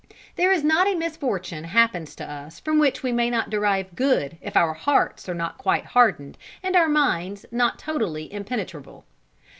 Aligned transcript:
There 0.35 0.51
is 0.51 0.63
not 0.63 0.87
a 0.87 0.95
misfortune 0.95 1.63
happens 1.63 2.15
to 2.15 2.27
us 2.27 2.59
from 2.59 2.79
which 2.79 3.03
we 3.03 3.11
may 3.11 3.29
not 3.29 3.51
derive 3.51 3.95
good 3.95 4.35
if 4.41 4.57
our 4.57 4.73
hearts 4.73 5.29
are 5.29 5.35
not 5.35 5.59
quite 5.59 5.85
hardened, 5.85 6.39
and 6.63 6.75
our 6.75 6.89
minds 6.89 7.45
not 7.51 7.77
totally 7.77 8.33
impenetrable. 8.33 9.05